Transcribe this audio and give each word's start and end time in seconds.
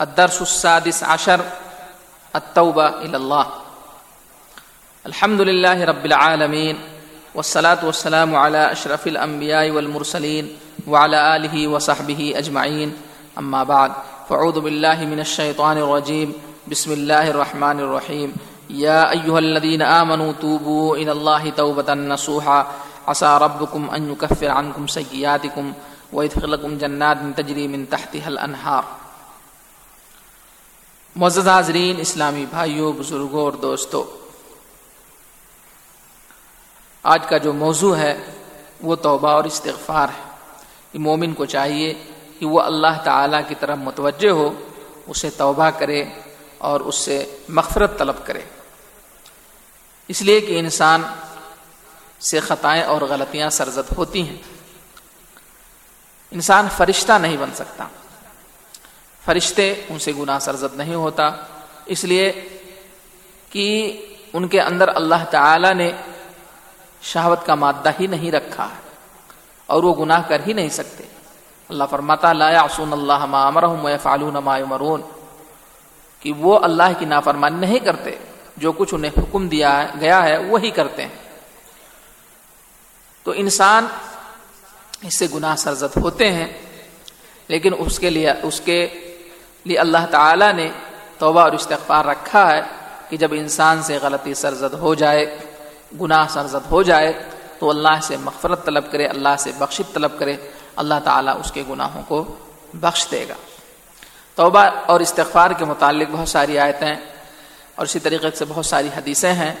الدرس 0.00 0.42
السادس 0.42 1.04
عشر، 1.04 1.40
التوبة 2.36 2.88
إلى 2.88 3.16
الله. 3.16 3.46
الحمد 5.06 5.40
لله 5.40 5.84
رب 5.84 6.06
العالمين، 6.06 6.76
والصلاة 7.34 7.84
والسلام 7.84 8.36
على 8.36 8.72
أشرف 8.72 9.06
الأنبياء 9.06 9.70
والمرسلين 9.70 10.56
وعلى 10.88 11.36
آله 11.36 11.68
وصحبه 11.68 12.32
أجمعين. 12.36 12.96
أما 13.38 13.64
بعد 13.64 13.92
فعوذ 14.28 14.60
بالله 14.60 15.04
من 15.04 15.20
الشيطان 15.20 15.78
الرجيم. 15.78 16.32
بسم 16.68 16.92
الله 16.92 17.30
الرحمن 17.30 17.80
الرحيم. 17.80 18.36
يا 18.70 19.10
أيها 19.10 19.38
الذين 19.38 19.82
آمنوا 19.82 20.32
توبوا 20.32 20.96
إلى 20.96 21.12
الله 21.12 21.50
توبة 21.50 21.94
نصوحا. 21.94 22.66
عسى 23.08 23.38
ربكم 23.42 23.90
أن 23.90 24.12
يكفر 24.12 24.48
عنكم 24.48 24.86
سيئاتكم 24.86 25.72
ويدخلكم 26.12 26.78
جنات 26.78 27.18
تجري 27.36 27.68
من 27.68 27.88
تحتها 27.88 28.28
الأنهار. 28.28 28.84
معزز 31.16 31.48
حاضرین، 31.48 32.00
اسلامی 32.00 32.46
بھائیوں 32.46 32.92
بزرگوں 32.92 33.44
اور 33.44 33.52
دوستوں 33.52 34.04
آج 37.02 37.26
کا 37.28 37.36
جو 37.36 37.52
موضوع 37.52 37.96
ہے، 37.96 38.38
وہ 38.80 38.96
توبہ 38.96 39.28
اور 39.28 39.44
استغفار 39.44 40.08
ہے۔ 40.08 40.30
کہ 40.92 40.98
مومن 40.98 41.34
کو 41.34 41.44
چاہیے 41.44 42.04
کہ 42.38 42.46
وہ 42.46 42.60
اللہ 42.60 43.02
تعالیٰ 43.04 43.40
کی 43.48 43.54
طرف 43.60 43.78
متوجہ 43.78 44.28
ہو، 44.28 44.52
اسے 45.06 45.30
توبہ 45.30 45.70
کرے 45.78 46.04
اور 46.58 46.80
اس 46.80 46.94
سے 46.94 47.38
مغفرت 47.48 47.98
طلب 47.98 48.16
کرے۔ 48.24 48.40
اس 50.08 50.22
لیے 50.22 50.40
کہ 50.40 50.58
انسان 50.58 51.02
سے 52.20 52.40
خطائیں 52.40 52.82
اور 52.82 53.02
غلطیاں 53.02 53.50
سرزد 53.50 53.98
ہوتی 53.98 54.28
ہیں۔ 54.28 54.36
انسان 56.30 56.68
فرشتہ 56.76 57.12
نہیں 57.12 57.36
بن 57.36 57.50
سکتا۔ 57.54 57.84
فرشتے 59.30 59.74
ان 59.88 59.98
سے 59.98 60.12
گناہ 60.18 60.38
سرزد 60.38 60.76
نہیں 60.76 60.94
ہوتا۔ 60.94 61.30
اس 61.86 62.04
لیے 62.04 62.48
کہ 63.50 63.66
ان 64.32 64.48
کے 64.48 64.60
اندر 64.60 64.88
اللہ 64.94 65.24
تعالی 65.30 65.74
نے 65.74 65.90
شہوت 67.02 67.46
کا 67.46 67.54
مادہ 67.54 67.90
ہی 68.00 68.06
نہیں 68.06 68.32
رکھا 68.32 68.68
اور 69.66 69.82
وہ 69.82 69.94
گناہ 69.94 70.22
کر 70.28 70.40
ہی 70.46 70.52
نہیں 70.52 70.68
سکتے۔ 70.68 71.04
اللہ 71.68 71.84
فرماتا، 71.90 72.32
لا 72.32 72.50
یعصون 72.50 72.92
اللہ 72.92 73.26
ما 73.26 73.46
امرهم 73.46 73.84
ويفعلون 73.84 74.34
ما 74.34 74.58
يمرون 74.58 75.02
کہ 76.20 76.32
وہ 76.32 76.58
اللہ 76.58 76.98
کی 76.98 77.04
نافرمانی 77.04 77.56
نہیں 77.56 77.78
کرتے، 77.78 78.16
جو 78.56 78.72
کچھ 78.72 78.94
انہیں 78.94 79.12
حکم 79.18 79.48
دیا 79.48 79.86
گیا 80.00 80.24
ہے 80.24 80.38
وہی 80.38 80.70
کرتے 80.70 81.02
ہیں۔ 81.02 81.38
تو 83.22 83.32
انسان 83.36 83.86
اس 85.02 85.14
سے 85.14 85.26
گناہ 85.34 85.56
سرزد 85.56 85.96
ہوتے 85.96 86.32
ہیں، 86.32 86.48
لیکن 87.48 87.72
اس 87.78 87.98
کے 87.98 88.10
لیے، 88.10 88.30
اس 88.42 88.60
کے 88.60 88.88
لیے 89.64 89.78
اللہ 89.78 90.06
تعالی 90.10 90.52
نے 90.52 90.68
توبہ 91.18 91.40
اور 91.40 91.52
استغفار 91.52 92.04
رکھا 92.04 92.50
ہے 92.50 92.60
کہ 93.08 93.16
جب 93.16 93.28
انسان 93.32 93.82
سے 93.82 93.98
غلطی 94.02 94.34
سرزد 94.34 94.74
ہو 94.74 94.94
جائے، 94.94 95.38
گناہ 96.00 96.26
سرزد 96.28 96.70
ہو 96.70 96.82
جائے، 96.82 97.12
تو 97.58 97.70
اللہ 97.70 98.00
سے 98.02 98.16
مغفرت 98.16 98.64
طلب 98.64 98.92
کرے، 98.92 99.06
اللہ 99.06 99.36
سے 99.38 99.50
بخشت 99.58 99.94
طلب 99.94 100.18
کرے، 100.18 100.36
اللہ 100.76 100.94
تعالیٰ 101.04 101.40
اس 101.40 101.52
کے 101.52 101.62
گناہوں 101.70 102.02
کو 102.08 102.36
بخش 102.74 103.06
دے 103.10 103.26
گا۔ 103.28 103.34
توبہ 104.34 104.66
اور 104.86 105.00
استغفار 105.00 105.50
کے 105.50 105.64
متعلق 105.64 106.08
بہت 106.10 106.28
ساری 106.28 106.58
آیتیں 106.58 106.94
اور 107.74 107.86
اسی 107.86 107.98
طریقے 107.98 108.30
سے 108.30 108.44
بہت 108.48 108.66
ساری 108.66 108.88
حدیثیں 108.96 109.32
ہیں، 109.32 109.54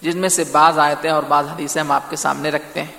جن 0.00 0.18
میں 0.18 0.28
سے 0.28 0.44
بعض 0.52 0.78
آیتیں 0.78 1.10
اور 1.10 1.22
بعض 1.22 1.46
حدیثیں 1.48 1.82
ہم 1.82 1.90
آپ 1.90 2.10
کے 2.10 2.16
سامنے 2.16 2.50
رکھتے 2.50 2.82
ہیں۔ 2.82 2.92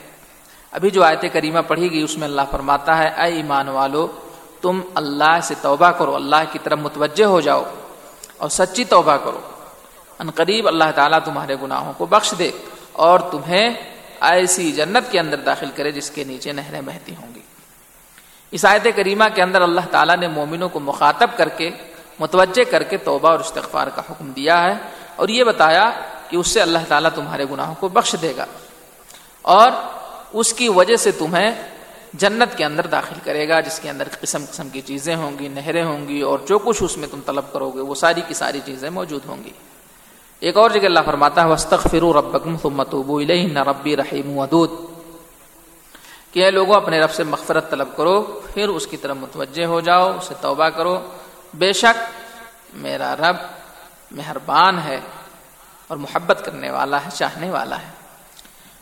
ابھی 0.72 0.90
جو 0.90 1.04
آیت 1.04 1.26
کریمہ 1.34 1.60
پڑھی 1.68 1.92
گئی، 1.92 2.02
اس 2.02 2.18
میں 2.18 2.28
اللہ 2.28 2.42
فرماتا 2.52 2.98
ہے، 2.98 3.08
اے 3.08 3.34
ایمان 3.34 3.68
والو 3.68 4.08
تم 4.66 4.82
اللہ 4.96 5.40
سے 5.44 5.56
توبہ 5.62 5.92
کرو، 5.92 6.16
اللہ 6.16 6.44
کی 6.52 6.60
طرف 6.64 6.80
متوجہ 6.80 7.26
ہو 7.26 7.40
جاؤ 7.42 7.64
اور 8.38 8.50
سچی 8.50 8.84
توبہ 8.84 9.18
کرو۔ 9.18 9.40
ان 10.20 10.32
قریب 10.32 10.68
اللہ 10.68 10.92
تعالیٰ 10.96 11.20
تمہارے 11.26 11.56
گناہوں 11.62 11.94
کو 11.98 12.06
بخش 12.06 12.34
دے 12.40 12.52
اور 12.92 13.20
تمہیں 13.20 13.68
ایسی 14.22 14.72
جنت 14.72 15.12
کے 15.12 15.20
اندر 15.20 15.38
داخل 15.38 15.70
کرے 15.76 15.92
جس 15.92 16.10
کے 16.12 16.24
نیچے 16.24 16.52
نہریں 16.52 16.82
بہتی 16.82 17.16
ہوں 17.16 17.36
گی۔ 17.36 17.42
اس 18.52 18.66
آیت 18.66 18.88
کریمہ 18.96 19.24
کے 19.36 19.42
اندر 19.42 19.62
اللہ 19.62 19.86
تعالیٰ 19.92 20.18
نے 20.18 20.28
مومنوں 20.28 20.70
کو 20.70 20.80
مخاطب 20.80 21.30
کر 21.38 21.50
کے، 21.50 21.70
متوجہ 22.20 22.64
کر 22.72 22.84
کے 22.84 22.98
توبہ 22.98 23.30
اور 23.30 23.40
استغفار 23.40 23.88
کا 23.96 24.02
حکم 24.10 24.32
دیا 24.32 24.64
ہے 24.64 24.74
اور 25.16 25.28
یہ 25.28 25.44
بتایا 25.44 25.90
کہ 26.30 26.36
اس 26.38 26.48
سے 26.48 26.62
اللہ 26.62 26.84
تعالیٰ 26.88 27.10
تمہارے 27.16 27.46
گناہوں 27.52 27.76
کو 27.80 27.88
بخش 27.88 28.16
دے 28.22 28.34
گا 28.38 28.46
اور 29.42 29.72
اس 30.34 30.54
کی 30.54 30.70
وجہ 30.70 30.96
سے 30.96 31.12
تمہیں 31.12 31.52
جنت 32.18 32.58
کے 32.58 32.66
اندر 32.66 32.88
داخل 32.88 33.16
کرے 33.24 33.50
گا، 33.50 33.60
جس 33.60 33.80
کے 33.80 33.90
اندر 33.90 34.08
قسم 34.22 34.46
قسم 34.52 34.70
کی 34.70 34.82
چیزیں 34.82 35.16
ہوں 35.16 35.40
گی، 35.40 35.48
نہریں 35.48 35.84
ہوں 35.84 36.08
گی 36.08 36.22
اور 36.22 36.40
جو 36.40 36.60
کچھ 36.60 36.84
اس 36.84 36.98
میں 36.98 37.08
تم 37.12 37.20
طلب 37.26 37.46
کرو 37.52 37.70
گے، 37.70 37.80
وہ 37.80 37.96
ساری 37.96 38.22
کی 38.28 38.34
ساری 38.34 38.60
چیزیں 38.66 38.90
موجود 38.90 39.22
ہوں 39.28 39.44
گی۔ 39.44 39.50
ایک 40.40 40.58
اور 40.58 40.70
جگہ 40.70 40.86
اللہ 40.86 41.00
فرماتا 41.06 41.44
ہے 41.44 41.48
وسطرو 41.48 42.14
ربکم 42.14 42.58
ثم 42.58 42.84
توبوا 42.84 43.22
الیہ 43.22 43.58
ربی 43.58 43.98
رحیم 43.98 44.38
ودود۔ 44.38 44.72
کہ 46.32 46.44
اے 46.44 46.52
لوگوں، 46.52 46.76
اپنے 46.76 47.00
رب 47.00 47.12
سے 47.12 47.24
مغفرت 47.24 47.72
طلب 47.72 47.90
کرو، 47.98 48.42
پھر 48.54 48.70
اس 48.70 48.88
کی 48.88 48.98
طرف 48.98 49.16
متوجہ 49.16 49.66
ہو 49.66 49.80
جاؤ 49.80 50.18
اسے 50.18 50.34
توبہ 50.42 50.70
کرو۔ 50.70 51.02
بے 51.54 51.74
شک 51.74 52.04
میرا 52.74 53.16
رب 53.16 53.36
مہربان 54.12 54.80
ہے 54.80 55.00
اور 55.88 55.98
محبت 55.98 56.42
کرنے 56.46 56.72
والا 56.72 57.06
ہے، 57.06 57.10
چاہنے 57.14 57.52
والا 57.52 57.82
ہے۔ 57.82 57.95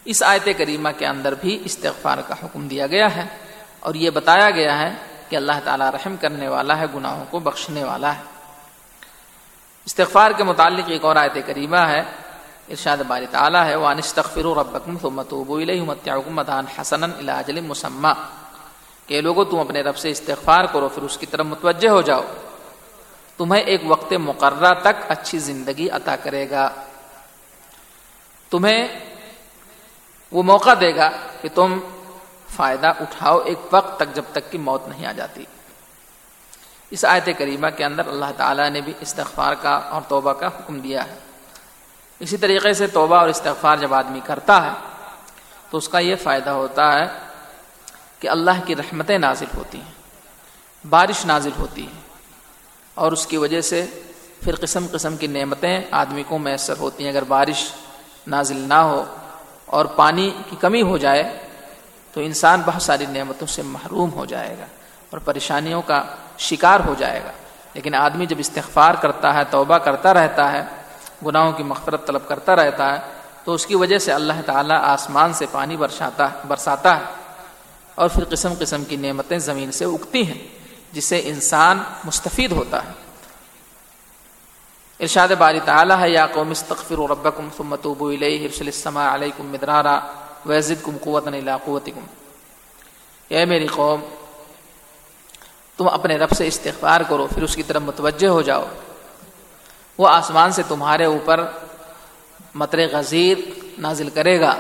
اس 0.06 0.24
آیت 0.24 0.50
کریمہ 0.58 0.90
کے 0.98 1.06
اندر 1.06 1.34
بھی 1.34 1.62
استغفار 1.66 2.18
کا 2.28 2.36
حکم 2.44 2.68
دیا 2.68 2.88
گیا 2.88 3.16
ہے 3.16 3.26
اور 3.80 3.94
یہ 3.94 4.10
بتایا 4.10 4.50
گیا 4.50 4.80
ہے 4.80 4.94
کہ 5.30 5.36
اللہ 5.36 5.52
تعالیٰ 5.64 5.90
رحم 5.90 6.16
کرنے 6.18 6.48
والا 6.48 6.78
ہے، 6.78 6.86
گناہوں 6.96 7.26
کو 7.30 7.40
بخشنے 7.40 7.84
والا 7.84 8.16
ہے۔ 8.16 8.22
استغفار 9.86 10.32
کے 10.32 10.44
متعلق 10.44 10.86
ایک 10.88 11.06
اور 11.06 11.16
آیت 11.16 11.38
کریمہ 11.46 11.78
ہے، 11.78 12.00
ارشاد 12.70 12.98
باری 12.98 13.26
تعالیٰ 13.32 13.66
ہے 13.66 13.76
وان 13.76 13.98
استغفروا 13.98 14.64
ربکم 14.64 14.98
ثم 15.02 15.22
توبوا 15.22 15.62
الیہ 15.62 15.82
متعکم 15.82 16.36
متان 16.36 16.66
حسنا 16.82 17.08
الی 17.18 17.32
اجل 17.32 17.62
مسمى۔ 17.62 18.12
کہ 19.08 19.22
لوگوں، 19.22 19.46
تم 19.46 19.60
اپنے 19.60 19.82
رب 19.82 19.98
سے 19.98 20.10
استغفار 20.10 20.66
کرو، 20.66 20.90
پھر 20.90 21.04
اس 21.04 21.18
کی 21.18 21.26
طرف 21.26 21.46
متوجہ 21.46 21.90
ہو 21.90 22.02
جاؤ۔ 22.02 22.22
تمہیں 23.38 23.62
ایک 23.62 23.82
وقت 23.86 24.14
مقررہ 24.14 24.74
تک 24.74 25.12
اچھی 25.12 25.40
زندگی 25.40 25.90
عطا 25.90 26.16
کرے 26.16 26.50
گا۔ 26.50 26.70
تمہیں 28.50 28.88
وہ 30.34 30.44
موقع 30.44 30.74
دے 30.82 30.96
گا 30.96 31.10
کہ 31.42 31.50
تم 31.56 31.80
فائدہ 32.56 32.88
اٹھاؤ 32.88 33.40
ایک 33.40 33.60
وقت 33.72 34.00
تک 34.00 34.16
جب 34.16 34.24
تک 34.32 34.52
کہ 34.52 34.58
موت 34.58 34.88
نہیں 34.88 35.06
آ 35.06 35.12
جاتی۔ 35.12 35.46
اس 36.90 37.06
آیت 37.06 37.30
کریمہ 37.38 37.68
کے 37.78 37.86
اندر 37.86 38.08
اللہ 38.08 38.32
تعالیٰ 38.38 38.70
نے 38.70 38.82
بھی 38.82 38.94
استغفار 39.00 39.54
کا 39.62 39.70
اور 39.70 40.02
توبہ 40.08 40.34
کا 40.34 40.48
حکم 40.48 40.80
دیا 40.80 41.06
ہے۔ 41.08 41.16
اسی 42.20 42.38
طریقے 42.38 42.74
سے 42.74 42.88
توبہ 42.88 43.16
اور 43.16 43.30
استغفار 43.30 43.78
جب 43.78 43.94
آدمی 43.94 44.20
کرتا 44.26 44.66
ہے، 44.66 44.72
تو 45.70 45.78
اس 45.78 45.90
کا 45.90 46.00
یہ 46.00 46.16
فائدہ 46.16 46.50
ہوتا 46.50 47.00
ہے 47.00 47.08
کہ 48.20 48.28
اللہ 48.30 48.66
کی 48.66 48.76
رحمتیں 48.76 49.18
نازل 49.18 49.58
ہوتی 49.58 49.78
ہیں، 49.78 49.94
بارش 50.90 51.26
نازل 51.26 51.56
ہوتی 51.60 51.86
ہے 51.88 52.00
اور 52.96 53.12
اس 53.12 53.28
کی 53.28 53.38
وجہ 53.38 53.62
سے 53.62 53.86
پھر 54.44 54.56
قسم 54.56 54.86
قسم 54.92 55.18
کی 55.18 55.28
نعمتیں 55.28 55.82
آدمی 55.92 56.24
کو 56.24 56.38
میسر 56.38 56.78
ہوتی 56.78 57.04
ہیں۔ 57.04 57.12
اگر 57.12 57.24
بارش 57.24 57.72
نازل 58.28 58.58
نہ 58.58 58.74
ہو 58.74 59.04
اور 59.74 59.86
پانی 59.86 60.32
کی 60.50 60.56
کمی 60.60 60.82
ہو 60.82 60.98
جائے 60.98 61.38
تو 62.14 62.22
انسان 62.22 62.62
بہت 62.66 62.82
ساری 62.82 63.06
نعمتوں 63.06 63.48
سے 63.48 63.62
محروم 63.62 64.14
ہو 64.14 64.26
جائے 64.26 64.56
گا 64.60 64.66
اور 65.10 65.20
پریشانیوں 65.20 65.82
کا 65.82 66.04
شکار 66.38 66.80
ہو 66.88 66.96
جائے 66.98 67.22
گا۔ 67.26 67.32
لیکن 67.74 67.96
آدمی 67.96 68.26
جب 68.26 68.36
استغفار 68.40 68.94
کرتا 68.94 69.34
ہے، 69.34 69.44
توبہ 69.50 69.78
کرتا 69.78 70.14
رہتا 70.14 70.52
ہے، 70.52 70.64
گناہوں 71.26 71.52
کی 71.52 71.64
مغفرت 71.64 72.08
طلب 72.08 72.28
کرتا 72.28 72.56
رہتا 72.56 72.94
ہے، 72.94 73.00
تو 73.44 73.54
اس 73.54 73.66
کی 73.66 73.76
وجہ 73.76 73.98
سے 73.98 74.14
اللہ 74.14 74.34
تعالیٰ 74.46 74.80
آسمان 74.82 75.34
سے 75.34 75.46
پانی 75.52 75.78
برساتا 75.78 76.28
برساتا 76.48 76.98
ہے۔ 76.98 77.04
اور 77.96 78.10
پھر 78.10 78.24
قسم 78.30 78.54
قسم 78.60 78.84
کی 78.84 78.96
نعمتیں 78.96 79.38
زمین 79.38 79.72
سے 79.72 79.86
اگتی 79.86 80.28
ہیں، 80.28 80.48
جس 80.92 81.06
سے 81.06 81.22
انسان 81.26 81.80
مستفید 82.04 82.52
ہوتا 82.52 82.84
ہے۔ 82.84 83.03
ارشاد 85.00 85.28
باری 85.28 85.60
تعالیٰ 85.66 86.00
ہے، 86.00 86.10
یا 86.10 86.28
قوم 86.28 86.50
استغفر 86.50 87.10
ربکم 87.10 87.50
ثم 87.58 87.76
توبوا 87.76 88.14
الیہ، 88.14 88.44
ارسل 88.44 88.66
السماء 88.66 89.16
علیکم 89.16 89.46
مدرارا 89.46 90.00
ویزدکم 90.46 90.98
قوتا 91.02 91.30
الى 91.30 91.52
قوتکم۔ 91.64 92.06
اے 93.28 93.46
میری 93.46 93.68
قوم، 93.68 94.02
تم 95.78 95.88
اپنے 95.88 96.18
رب 96.18 96.32
سے 96.32 96.48
استغفار 96.48 97.02
کرو، 97.02 97.28
پھر 97.34 97.44
اس 97.44 97.56
کی 97.56 97.64
طرف 97.64 97.82
متوجہ 97.82 98.28
ہو 98.28 98.42
جاؤ۔ 98.42 98.66
وہ 99.98 100.08
آسمان 100.08 100.52
سے 100.52 100.62
تمہارے 100.68 101.06
اوپر 101.06 101.46
مطر 102.56 102.80
غزیر 102.92 103.38
نازل 103.78 104.10
کرے 104.10 104.40
گا 104.40 104.56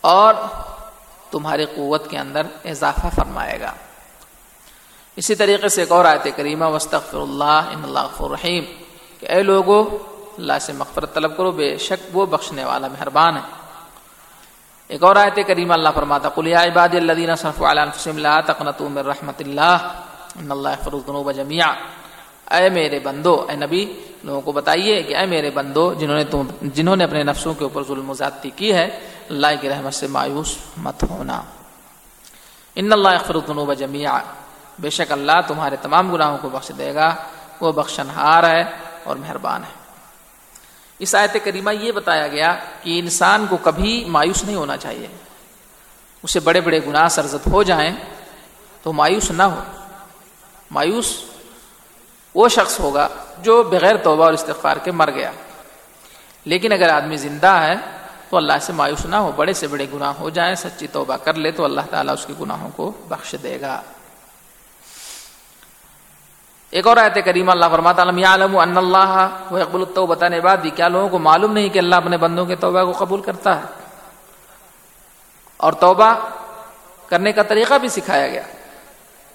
اور 0.00 0.34
تمہاری 1.30 1.64
قوت 1.64 2.10
کے 2.10 2.18
اندر 2.18 2.46
اضافہ 2.64 3.06
فرمائے 3.14 3.60
گا۔ 3.60 3.72
اسی 5.16 5.34
طریقے 5.34 5.68
سے 5.68 5.82
ایک 5.82 5.92
اور 5.92 6.04
آیت 6.04 6.26
کریمہ 6.36 6.64
وسطر 6.64 7.16
اللہ 7.16 7.44
ان 7.44 7.84
اللہ 7.84 8.20
رحیم 8.20 8.64
کہ 9.20 9.26
اے 9.26 9.42
لوگو، 9.42 9.80
اللہ 10.38 10.58
سے 10.60 10.72
مغفرت 10.72 11.14
طلب 11.14 11.36
کرو، 11.36 11.50
بے 11.50 11.76
شک 11.76 12.16
وہ 12.16 12.26
بخشنے 12.26 12.64
والا 12.64 12.88
مہربان 12.88 13.36
ہے۔ 13.36 13.40
ایک 14.88 15.02
اور 15.02 15.16
آیت 15.16 15.38
کریمہ 15.46 15.72
اللہ 15.72 15.88
فرماتا، 15.94 16.28
قل 16.28 16.46
یا 16.46 16.62
عباد 16.62 16.94
الذین 16.94 17.36
صرفوا 17.36 17.70
علی 17.70 17.80
انفسهم 17.80 18.18
لا 18.18 18.40
تقنطوا 18.40 18.88
من 18.88 18.98
رحمت 18.98 19.40
اللہ 19.40 19.76
ان 20.40 20.50
اللہ 20.50 20.76
فروغ 20.84 21.32
جمیا 21.32 21.72
اے 22.50 22.68
میرے 22.68 22.98
بندو، 22.98 23.46
اے 23.48 23.56
نبی، 23.56 23.82
لوگوں 24.24 24.40
کو 24.40 24.52
بتائیے 24.52 25.02
کہ 25.02 25.16
اے 25.16 25.26
میرے 25.26 25.50
بندو، 25.50 25.94
جنہوں 25.94 26.16
نے 26.16 26.24
تم، 26.24 26.42
جنہوں 26.62 26.96
نے 26.96 27.04
اپنے 27.04 27.22
نفسوں 27.22 27.54
کے 27.54 27.64
اوپر 27.64 27.82
ظلم 27.88 28.10
و 28.10 28.14
زیادتی 28.14 28.50
کی 28.56 28.72
ہے، 28.74 28.86
اللہ 29.30 29.46
کی 29.60 29.68
رحمت 29.68 29.94
سے 29.94 30.06
مایوس 30.06 30.56
مت 30.76 31.04
ہونا۔ 31.10 31.42
ان 32.74 32.92
اللہ 32.92 33.16
فروغ 33.26 33.72
جمیا 33.72 34.18
بے 34.78 34.90
شک 34.90 35.12
اللہ 35.12 35.40
تمہارے 35.46 35.76
تمام 35.82 36.12
گناہوں 36.12 36.38
کو 36.42 36.48
بخش 36.48 36.72
دے 36.78 36.94
گا۔ 36.94 37.14
وہ 37.60 37.72
بخشن 37.72 38.10
ہار 38.10 38.44
ہے 38.44 38.64
اور 39.04 39.16
مہربان 39.16 39.64
ہے۔ 39.64 39.86
اس 40.98 41.14
آیت 41.14 41.36
کریمہ 41.44 41.70
یہ 41.70 41.92
بتایا 41.92 42.28
گیا 42.28 42.56
کہ 42.82 42.98
انسان 42.98 43.46
کو 43.50 43.56
کبھی 43.56 44.04
مایوس 44.08 44.44
نہیں 44.44 44.56
ہونا 44.56 44.76
چاہیے۔ 44.76 45.06
اسے 46.22 46.40
بڑے 46.40 46.60
بڑے 46.60 46.80
گناہ 46.86 47.08
سرزد 47.08 47.52
ہو 47.52 47.62
جائیں 47.62 47.96
تو 48.82 48.92
مایوس 48.92 49.30
نہ 49.30 49.42
ہو۔ 49.42 49.60
مایوس 50.70 51.22
وہ 52.34 52.48
شخص 52.48 52.80
ہوگا 52.80 53.08
جو 53.38 53.62
بغیر 53.62 53.96
توبہ 53.96 54.24
اور 54.24 54.32
استغفار 54.32 54.76
کے 54.76 54.90
مر 54.90 55.10
گیا۔ 55.10 55.32
لیکن 56.44 56.72
اگر 56.72 56.88
آدمی 56.88 57.16
زندہ 57.16 57.46
ہے 57.46 57.74
تو 58.30 58.36
اللہ 58.36 58.52
سے 58.60 58.72
مایوس 58.72 59.06
نہ 59.06 59.16
ہو، 59.16 59.32
بڑے 59.36 59.52
سے 59.52 59.66
بڑے 59.66 59.86
گناہ 59.94 60.12
ہو 60.20 60.30
جائیں، 60.30 60.54
سچی 60.54 60.86
توبہ 60.86 61.16
کر 61.16 61.34
لے 61.34 61.50
تو 61.50 61.64
اللہ 61.64 61.80
تعالیٰ 61.90 62.14
اس 62.14 62.26
کے 62.26 62.32
گناہوں 62.40 62.70
کو 62.76 62.92
بخش 63.08 63.34
دے 63.42 63.60
گا۔ 63.60 63.82
ایک 66.70 66.86
اور 66.86 66.96
آیت 66.96 67.18
کریم 67.24 67.50
اللہ 67.50 67.64
فرماتا 67.70 68.02
عالم 68.02 68.58
ان 68.58 68.76
اللہ 68.76 69.28
وہ 69.50 69.58
اقبال 69.58 69.82
التوبہ 69.88 70.28
نے 70.28 70.40
بعد 70.40 70.66
کیا 70.74 70.88
لوگوں 70.88 71.08
کو 71.08 71.18
معلوم 71.18 71.52
نہیں 71.52 71.68
کہ 71.68 71.78
اللہ 71.78 71.94
اپنے 71.94 72.16
بندوں 72.16 72.46
کے 72.46 72.56
توبہ 72.56 72.84
کو 72.84 73.04
قبول 73.04 73.22
کرتا 73.22 73.56
ہے؟ 73.56 73.62
اور 75.56 75.72
توبہ 75.72 76.14
کرنے 77.08 77.32
کا 77.32 77.42
طریقہ 77.42 77.74
بھی 77.74 77.88
سکھایا 77.88 78.28
گیا۔ 78.28 78.42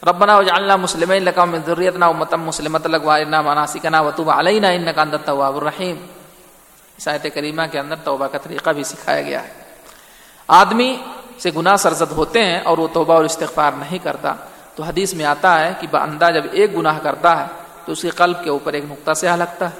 ربنا 0.07 0.37
وجعلنا 0.37 0.75
مسلمین 0.75 1.23
لکا 1.23 1.45
من 1.45 1.59
ذریتنا 1.65 2.05
امتا 2.05 2.37
مسلمت 2.37 2.87
لگوارنا 2.87 3.41
مناسکنا 3.41 4.01
وطوب 4.01 4.31
علینا 4.31 4.67
انکا 4.67 5.01
اندر 5.01 5.17
تواب 5.17 5.57
الرحیم۔ 5.57 6.05
اس 6.97 7.07
آیت 7.07 7.25
کریمہ 7.33 7.61
کے 7.71 7.79
اندر 7.79 7.95
توبہ 8.03 8.27
کا 8.27 8.37
طریقہ 8.37 8.69
بھی 8.69 8.83
سکھایا 8.83 9.21
گیا 9.21 9.43
ہے۔ 9.43 9.53
آدمی 10.47 10.97
سے 11.39 11.51
گناہ 11.55 11.75
سرزد 11.75 12.11
ہوتے 12.11 12.45
ہیں 12.45 12.59
اور 12.59 12.77
وہ 12.77 12.87
توبہ 12.93 13.13
اور 13.13 13.23
استغفار 13.23 13.71
نہیں 13.71 13.99
کرتا۔ 14.03 14.33
تو 14.81 14.85
حدیث 14.85 15.13
میں 15.13 15.25
آتا 15.25 15.59
ہے 15.59 15.73
کہ 15.79 15.87
بندہ 15.91 16.27
جب 16.33 16.45
ایک 16.51 16.77
گناہ 16.77 16.99
کرتا 17.03 17.41
ہے 17.41 17.45
تو 17.85 17.91
اس 17.91 18.01
کے 18.01 18.09
قلب 18.09 18.43
کے 18.43 18.49
اوپر 18.49 18.73
ایک 18.73 18.83
نقطہ 18.89 19.13
سے 19.13 19.27
لگتا 19.35 19.69
ہے۔ 19.69 19.79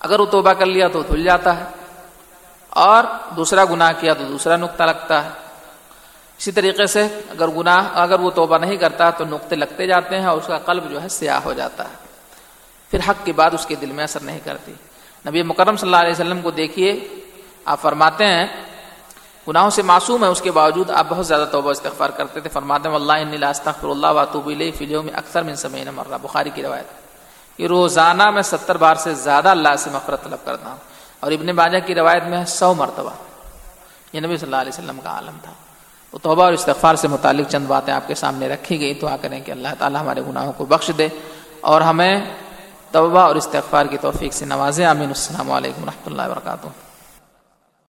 اگر 0.00 0.20
وہ 0.20 0.26
توبہ 0.26 0.52
کر 0.52 0.66
لیا 0.66 0.88
تو 0.88 1.02
دھل 1.02 1.24
جاتا 1.24 1.60
ہے۔ 1.60 1.64
اور 2.68 3.04
دوسرا 3.36 3.64
گناہ 3.64 3.92
کیا 4.00 4.14
تو 4.14 4.24
دوسرا 4.24 4.56
نقطہ 4.56 4.82
لگتا 4.82 5.24
ہے۔ 5.24 5.28
اسی 6.38 6.52
طریقے 6.52 6.86
سے 6.86 7.20
اگر 7.30 7.48
گناہ، 7.48 7.88
اگر 7.94 8.20
وہ 8.20 8.30
توبہ 8.30 8.58
نہیں 8.58 8.76
کرتا 8.76 9.10
تو 9.10 9.24
نقطے 9.24 9.56
لگتے 9.56 9.86
جاتے 9.86 10.18
ہیں 10.18 10.26
اور 10.26 10.38
اس 10.38 10.46
کا 10.46 10.58
قلب 10.58 10.90
جو 10.90 11.02
ہے 11.02 11.08
سیاہ 11.08 11.40
ہو 11.40 11.52
جاتا 11.52 11.84
ہے۔ 11.84 11.94
پھر 12.90 12.98
حق 13.08 13.26
کے 13.26 13.32
بعد 13.32 13.50
اس 13.52 13.66
کے 13.66 13.74
دل 13.74 13.92
میں 13.92 14.04
اثر 14.04 14.20
نہیں 14.20 14.40
کرتی۔ 14.44 14.72
نبی 15.26 15.42
مکرم 15.42 15.76
صلی 15.76 15.88
اللہ 15.88 15.96
علیہ 15.96 16.12
وسلم 16.12 16.40
کو 16.40 16.50
دیکھیے، 16.50 17.08
آپ 17.64 17.80
فرماتے 17.80 18.26
ہیں 18.26 18.46
گناہوں 19.48 19.70
سے 19.70 19.82
معصوم 19.82 20.24
ہے 20.24 20.28
اس 20.28 20.40
کے 20.40 20.50
باوجود 20.50 20.90
آپ 20.90 21.06
بہت 21.08 21.26
زیادہ 21.26 21.44
توبہ 21.52 21.70
استغفار 21.70 22.10
کرتے 22.10 22.40
تھے۔ 22.40 22.50
فرماتے 22.50 22.88
ہیں 22.88 22.96
اللہ 22.96 23.46
استغفر 23.46 23.88
اللہ 23.88 24.06
واتوب 24.06 24.46
الیہ 24.46 24.72
فلیوں 24.72 25.02
میں 25.02 25.14
اکثر 25.14 25.42
من 25.42 25.54
سمعین 25.54 25.88
مرہ۔ 25.94 26.18
بخاری 26.22 26.50
کی 26.54 26.62
روایت 26.62 26.84
یہ 27.60 27.66
روزانہ 27.66 28.30
میں 28.30 28.42
ستر 28.42 28.76
بار 28.76 28.94
سے 28.94 29.14
زیادہ 29.14 29.48
اللہ 29.48 29.68
سے 29.78 29.90
مغفرت 29.90 30.24
طلب 30.24 30.38
کرتا 30.44 30.70
ہوں۔ 30.70 30.76
اور 31.20 31.32
ابن 31.32 31.46
باجہ 31.46 31.78
کی 31.86 31.94
روایت 31.94 32.22
میں 32.24 32.44
سو 32.44 32.74
مرتبہ۔ 32.74 33.10
یہ 34.12 34.20
نبی 34.20 34.36
صلی 34.36 34.46
اللہ 34.46 34.56
علیہ 34.56 34.72
وسلم 34.72 35.00
کا 35.04 35.10
عالم 35.10 35.36
تھا۔ 35.42 35.52
تو 36.10 36.18
توبہ 36.18 36.42
اور 36.42 36.52
استغفار 36.52 36.94
سے 36.94 37.08
متعلق 37.08 37.48
چند 37.48 37.66
باتیں 37.66 37.94
آپ 37.94 38.08
کے 38.08 38.14
سامنے 38.14 38.48
رکھی 38.48 38.80
گئی 38.80 38.94
تو 38.94 39.06
آ 39.06 39.16
کریں 39.20 39.40
کہ 39.40 39.50
اللہ 39.50 39.68
تعالیٰ 39.78 40.00
ہمارے 40.00 40.20
گناہوں 40.28 40.52
کو 40.52 40.64
بخش 40.64 40.90
دے 40.98 41.08
اور 41.60 41.80
ہمیں 41.80 42.20
توبہ 42.90 43.20
اور 43.20 43.36
استغفار 43.36 43.86
کی 43.86 43.96
توفیق 43.96 44.32
سے 44.32 44.44
نوازے۔ 44.44 44.86
امین 44.86 45.08
السلام 45.08 45.50
علیکم 45.50 45.82
و 45.82 45.86
رحمۃ 45.86 46.06
اللہ 46.06 46.22
وبرکاتہ۔ 46.22 46.89